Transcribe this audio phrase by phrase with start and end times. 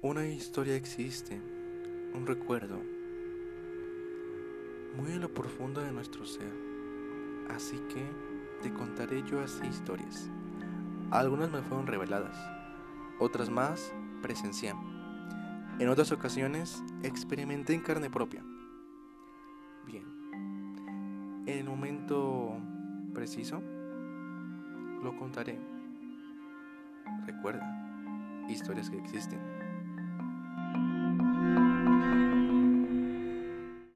[0.00, 1.42] Una historia existe,
[2.14, 2.80] un recuerdo,
[4.96, 6.52] muy en lo profundo de nuestro ser.
[7.50, 8.06] Así que
[8.62, 10.30] te contaré yo así historias.
[11.10, 12.38] Algunas me fueron reveladas,
[13.18, 13.92] otras más
[14.22, 14.72] presencié.
[15.80, 18.44] En otras ocasiones experimenté en carne propia.
[19.84, 20.04] Bien,
[21.44, 22.56] en el momento
[23.14, 23.60] preciso
[25.02, 25.58] lo contaré.
[27.26, 29.67] Recuerda, historias que existen.